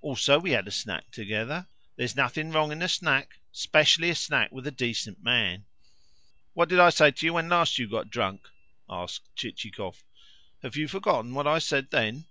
[0.00, 1.68] Also, we had a snack together.
[1.94, 5.66] There is nothing wrong in a snack especially a snack with a decent man."
[6.52, 8.48] "What did I say to you when last you got drunk?"
[8.90, 10.02] asked Chichikov.
[10.64, 12.24] "Have you forgotten what I said then?"